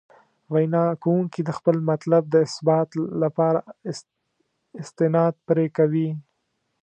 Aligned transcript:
وینا 0.53 0.83
کوونکي 1.03 1.41
د 1.43 1.49
خپل 1.57 1.75
مطلب 1.91 2.23
د 2.29 2.35
اثبات 2.47 2.89
لپاره 3.21 3.59
استناد 4.83 5.33
پرې 5.47 5.65
کوي. 5.77 6.09